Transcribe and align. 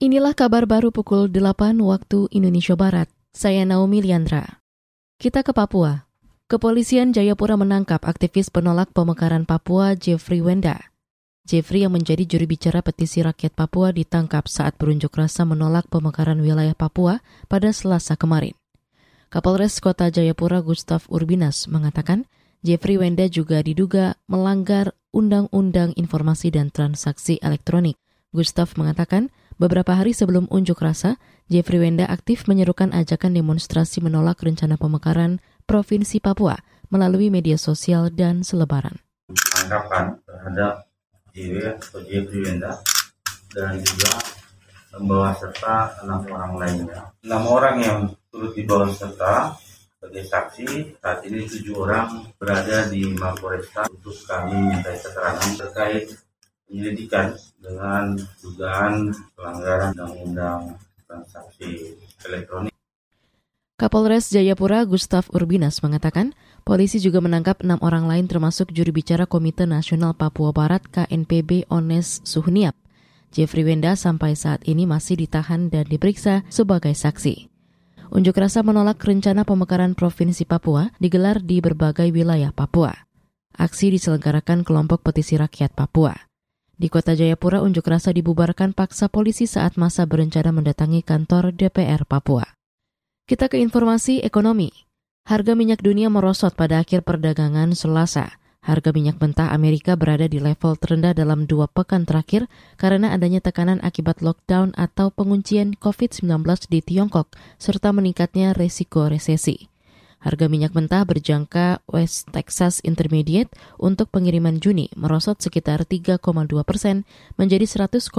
Inilah 0.00 0.32
kabar 0.32 0.64
baru 0.64 0.88
pukul 0.88 1.28
8 1.28 1.76
waktu 1.76 2.24
Indonesia 2.32 2.72
Barat. 2.72 3.12
Saya 3.36 3.68
Naomi 3.68 4.00
Liandra. 4.00 4.64
Kita 5.20 5.44
ke 5.44 5.52
Papua. 5.52 6.08
Kepolisian 6.48 7.12
Jayapura 7.12 7.60
menangkap 7.60 8.08
aktivis 8.08 8.48
penolak 8.48 8.96
pemekaran 8.96 9.44
Papua 9.44 9.92
Jeffrey 9.92 10.40
Wenda. 10.40 10.88
Jeffrey 11.44 11.84
yang 11.84 11.92
menjadi 11.92 12.24
juru 12.24 12.48
bicara 12.48 12.80
petisi 12.80 13.20
rakyat 13.20 13.52
Papua 13.52 13.92
ditangkap 13.92 14.48
saat 14.48 14.80
berunjuk 14.80 15.12
rasa 15.12 15.44
menolak 15.44 15.84
pemekaran 15.92 16.40
wilayah 16.40 16.72
Papua 16.72 17.20
pada 17.52 17.68
Selasa 17.68 18.16
kemarin. 18.16 18.56
Kapolres 19.28 19.84
Kota 19.84 20.08
Jayapura 20.08 20.64
Gustaf 20.64 21.12
Urbinas 21.12 21.68
mengatakan 21.68 22.24
Jeffrey 22.64 22.96
Wenda 22.96 23.28
juga 23.28 23.60
diduga 23.60 24.16
melanggar 24.24 24.96
Undang-Undang 25.12 25.92
Informasi 26.00 26.48
dan 26.56 26.72
Transaksi 26.72 27.36
Elektronik. 27.44 28.00
Gustaf 28.32 28.80
mengatakan 28.80 29.28
beberapa 29.60 29.92
hari 29.92 30.16
sebelum 30.16 30.48
unjuk 30.48 30.80
rasa, 30.80 31.20
Jeffrey 31.52 31.76
Wenda 31.76 32.08
aktif 32.08 32.48
menyerukan 32.48 32.96
ajakan 32.96 33.36
demonstrasi 33.36 34.00
menolak 34.00 34.40
rencana 34.40 34.80
pemekaran 34.80 35.44
Provinsi 35.68 36.18
Papua 36.18 36.56
melalui 36.88 37.28
media 37.28 37.60
sosial 37.60 38.08
dan 38.08 38.40
selebaran. 38.40 38.96
Tangkapan 39.30 40.16
terhadap 40.24 40.88
JW 41.36 41.76
atau 41.76 42.00
Jeffrey 42.08 42.40
Wenda 42.40 42.80
dan 43.52 43.76
juga 43.84 44.10
membawa 44.96 45.36
serta 45.36 46.02
enam 46.02 46.24
orang 46.26 46.52
lainnya. 46.56 47.12
Enam 47.22 47.42
orang 47.46 47.76
yang 47.78 47.98
turut 48.32 48.56
dibawa 48.56 48.90
serta 48.90 49.54
sebagai 50.00 50.24
saksi 50.26 50.66
saat 50.98 51.20
ini 51.28 51.44
tujuh 51.44 51.76
orang 51.76 52.24
berada 52.40 52.88
di 52.88 53.04
Mapolresta 53.14 53.84
untuk 53.92 54.16
kami 54.24 54.56
minta 54.72 54.90
keterangan 54.96 55.50
terkait 55.60 56.08
penyelidikan 56.70 57.34
dengan 57.58 58.14
dugaan 58.38 59.10
pelanggaran 59.34 59.90
undang-undang 59.98 60.62
transaksi 61.02 61.98
elektronik. 62.22 62.70
Kapolres 63.74 64.30
Jayapura 64.30 64.86
Gustaf 64.86 65.26
Urbinas 65.34 65.82
mengatakan, 65.82 66.36
polisi 66.62 67.02
juga 67.02 67.18
menangkap 67.18 67.66
enam 67.66 67.80
orang 67.82 68.06
lain 68.06 68.30
termasuk 68.30 68.70
juru 68.70 68.94
bicara 68.94 69.26
Komite 69.26 69.66
Nasional 69.66 70.14
Papua 70.14 70.54
Barat 70.54 70.86
KNPB 70.86 71.66
Ones 71.66 72.22
Suhniap. 72.22 72.78
Jeffrey 73.34 73.66
Wenda 73.66 73.96
sampai 73.96 74.36
saat 74.36 74.62
ini 74.68 74.86
masih 74.86 75.18
ditahan 75.18 75.72
dan 75.72 75.88
diperiksa 75.88 76.46
sebagai 76.52 76.94
saksi. 76.94 77.50
Unjuk 78.10 78.36
rasa 78.36 78.60
menolak 78.60 79.00
rencana 79.00 79.46
pemekaran 79.46 79.94
Provinsi 79.94 80.44
Papua 80.44 80.90
digelar 80.98 81.40
di 81.40 81.62
berbagai 81.62 82.10
wilayah 82.10 82.50
Papua. 82.52 82.92
Aksi 83.54 83.94
diselenggarakan 83.94 84.66
kelompok 84.66 85.06
petisi 85.06 85.38
rakyat 85.38 85.72
Papua. 85.72 86.29
Di 86.80 86.88
kota 86.88 87.12
Jayapura, 87.12 87.60
unjuk 87.60 87.84
rasa 87.84 88.08
dibubarkan 88.08 88.72
paksa 88.72 89.12
polisi 89.12 89.44
saat 89.44 89.76
masa 89.76 90.08
berencana 90.08 90.48
mendatangi 90.48 91.04
kantor 91.04 91.52
DPR 91.52 92.08
Papua. 92.08 92.56
Kita 93.28 93.52
ke 93.52 93.60
informasi 93.60 94.24
ekonomi. 94.24 94.72
Harga 95.28 95.52
minyak 95.52 95.84
dunia 95.84 96.08
merosot 96.08 96.56
pada 96.56 96.80
akhir 96.80 97.04
perdagangan 97.04 97.76
Selasa. 97.76 98.40
Harga 98.64 98.96
minyak 98.96 99.20
mentah 99.20 99.52
Amerika 99.52 99.92
berada 99.92 100.24
di 100.24 100.40
level 100.40 100.72
terendah 100.80 101.12
dalam 101.12 101.44
dua 101.44 101.68
pekan 101.68 102.08
terakhir 102.08 102.48
karena 102.80 103.12
adanya 103.12 103.44
tekanan 103.44 103.84
akibat 103.84 104.24
lockdown 104.24 104.72
atau 104.72 105.12
penguncian 105.12 105.76
COVID-19 105.76 106.48
di 106.72 106.80
Tiongkok, 106.80 107.36
serta 107.60 107.92
meningkatnya 107.92 108.56
resiko 108.56 109.04
resesi. 109.04 109.68
Harga 110.20 110.52
minyak 110.52 110.76
mentah 110.76 111.00
berjangka 111.08 111.80
West 111.88 112.28
Texas 112.28 112.84
Intermediate 112.84 113.48
untuk 113.80 114.12
pengiriman 114.12 114.60
Juni 114.60 114.92
merosot 114.92 115.40
sekitar 115.40 115.88
3,2 115.88 116.20
persen 116.68 117.08
menjadi 117.40 117.64
100,11 117.64 118.12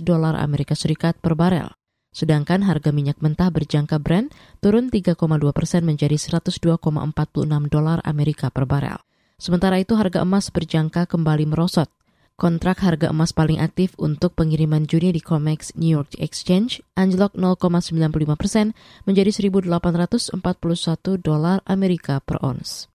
dolar 0.00 0.32
Amerika 0.40 0.72
Serikat 0.72 1.20
per 1.20 1.36
barel. 1.36 1.76
Sedangkan 2.16 2.64
harga 2.64 2.88
minyak 2.88 3.20
mentah 3.20 3.52
berjangka 3.52 4.00
Brent 4.00 4.32
turun 4.64 4.88
3,2 4.88 5.20
persen 5.52 5.84
menjadi 5.84 6.16
102,46 6.16 6.80
dolar 7.68 8.00
Amerika 8.08 8.48
per 8.48 8.64
barel. 8.64 8.96
Sementara 9.36 9.76
itu 9.76 9.92
harga 10.00 10.24
emas 10.24 10.48
berjangka 10.48 11.04
kembali 11.04 11.44
merosot. 11.44 11.92
Kontrak 12.36 12.84
harga 12.84 13.08
emas 13.08 13.32
paling 13.32 13.64
aktif 13.64 13.96
untuk 13.96 14.36
pengiriman 14.36 14.84
Juni 14.84 15.08
di 15.08 15.24
COMEX 15.24 15.72
New 15.72 15.88
York 15.88 16.20
Exchange 16.20 16.84
anjlok 16.92 17.32
0,95 17.32 17.96
persen 18.36 18.76
menjadi 19.08 19.32
1.841 19.32 20.36
dolar 21.16 21.64
Amerika 21.64 22.20
per 22.20 22.36
ons. 22.44 22.92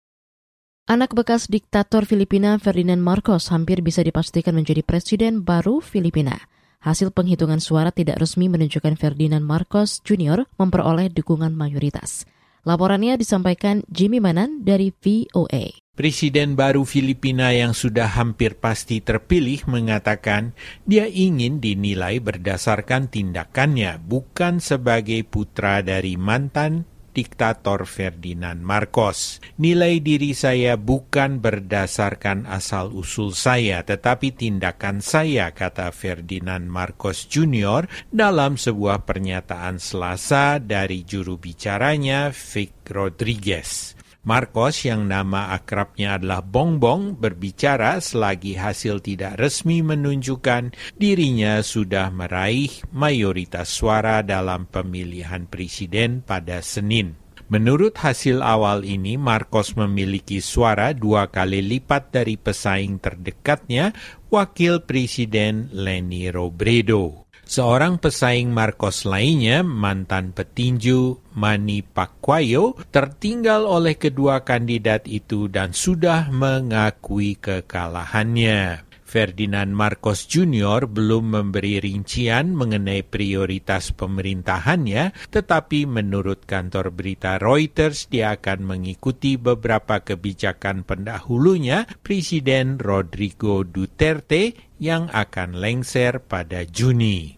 Anak 0.90 1.14
bekas 1.14 1.46
diktator 1.46 2.02
Filipina 2.02 2.58
Ferdinand 2.58 2.98
Marcos 2.98 3.54
hampir 3.54 3.78
bisa 3.78 4.02
dipastikan 4.02 4.58
menjadi 4.58 4.82
presiden 4.82 5.46
baru 5.46 5.78
Filipina. 5.78 6.50
Hasil 6.82 7.14
penghitungan 7.14 7.62
suara 7.62 7.94
tidak 7.94 8.18
resmi 8.18 8.50
menunjukkan 8.50 8.98
Ferdinand 8.98 9.46
Marcos 9.46 10.02
Jr. 10.02 10.50
memperoleh 10.58 11.14
dukungan 11.14 11.54
mayoritas. 11.54 12.26
Laporannya 12.68 13.16
disampaikan 13.16 13.80
Jimmy 13.88 14.20
Manan 14.20 14.60
dari 14.60 14.92
VOA. 14.92 15.72
Presiden 15.96 16.52
baru 16.52 16.84
Filipina 16.84 17.48
yang 17.56 17.72
sudah 17.72 18.12
hampir 18.12 18.60
pasti 18.60 19.00
terpilih 19.00 19.64
mengatakan 19.64 20.52
dia 20.84 21.08
ingin 21.08 21.64
dinilai 21.64 22.20
berdasarkan 22.20 23.08
tindakannya, 23.08 23.96
bukan 24.04 24.60
sebagai 24.60 25.24
putra 25.24 25.80
dari 25.80 26.20
mantan 26.20 26.84
diktator 27.18 27.82
Ferdinand 27.82 28.62
Marcos. 28.62 29.42
Nilai 29.58 29.98
diri 29.98 30.38
saya 30.38 30.78
bukan 30.78 31.42
berdasarkan 31.42 32.46
asal-usul 32.46 33.34
saya, 33.34 33.82
tetapi 33.82 34.30
tindakan 34.30 35.02
saya, 35.02 35.50
kata 35.50 35.90
Ferdinand 35.90 36.70
Marcos 36.70 37.26
Jr. 37.26 37.90
dalam 38.14 38.54
sebuah 38.54 39.02
pernyataan 39.02 39.82
selasa 39.82 40.62
dari 40.62 41.02
juru 41.02 41.42
bicaranya 41.42 42.30
Vic 42.30 42.86
Rodriguez. 42.86 43.98
Marcos 44.26 44.82
yang 44.82 45.06
nama 45.06 45.54
akrabnya 45.54 46.18
adalah 46.18 46.42
Bongbong 46.42 47.14
berbicara 47.14 48.02
selagi 48.02 48.58
hasil 48.58 48.98
tidak 48.98 49.38
resmi 49.38 49.78
menunjukkan 49.86 50.74
dirinya 50.98 51.62
sudah 51.62 52.10
meraih 52.10 52.72
mayoritas 52.90 53.70
suara 53.70 54.26
dalam 54.26 54.66
pemilihan 54.66 55.46
presiden 55.46 56.26
pada 56.26 56.58
Senin. 56.66 57.28
Menurut 57.48 57.96
hasil 57.96 58.44
awal 58.44 58.84
ini, 58.84 59.16
Marcos 59.16 59.72
memiliki 59.72 60.44
suara 60.44 60.92
dua 60.92 61.32
kali 61.32 61.64
lipat 61.64 62.12
dari 62.12 62.36
pesaing 62.36 63.00
terdekatnya, 63.00 63.96
Wakil 64.28 64.84
Presiden 64.84 65.72
Leni 65.72 66.28
Robredo. 66.28 67.27
Seorang 67.48 67.96
pesaing 67.96 68.52
Marcos 68.52 69.08
lainnya, 69.08 69.64
mantan 69.64 70.36
petinju 70.36 71.32
Manny 71.32 71.80
Pacquiao, 71.80 72.76
tertinggal 72.92 73.64
oleh 73.64 73.96
kedua 73.96 74.44
kandidat 74.44 75.08
itu 75.08 75.48
dan 75.48 75.72
sudah 75.72 76.28
mengakui 76.28 77.40
kekalahannya. 77.40 78.84
Ferdinand 79.08 79.72
Marcos 79.72 80.28
Jr. 80.28 80.84
belum 80.84 81.32
memberi 81.32 81.80
rincian 81.80 82.52
mengenai 82.52 83.00
prioritas 83.00 83.96
pemerintahannya, 83.96 85.16
tetapi 85.32 85.88
menurut 85.88 86.44
kantor 86.44 86.92
berita 86.92 87.40
Reuters 87.40 88.12
dia 88.12 88.36
akan 88.36 88.76
mengikuti 88.76 89.40
beberapa 89.40 90.04
kebijakan 90.04 90.84
pendahulunya, 90.84 91.88
Presiden 92.04 92.76
Rodrigo 92.76 93.64
Duterte, 93.64 94.52
yang 94.76 95.08
akan 95.08 95.56
lengser 95.56 96.20
pada 96.20 96.68
Juni. 96.68 97.37